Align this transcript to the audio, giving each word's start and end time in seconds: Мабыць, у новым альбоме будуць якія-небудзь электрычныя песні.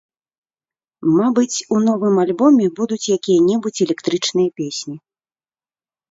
Мабыць, 1.17 1.57
у 1.75 1.81
новым 1.87 2.15
альбоме 2.23 2.65
будуць 2.79 3.09
якія-небудзь 3.17 3.83
электрычныя 3.85 4.49
песні. 4.63 4.95